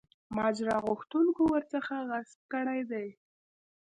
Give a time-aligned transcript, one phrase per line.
[0.35, 3.07] ماجرا غوښتونکو ورڅخه غصب کړی دی.